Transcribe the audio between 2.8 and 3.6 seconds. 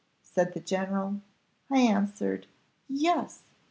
'Yes.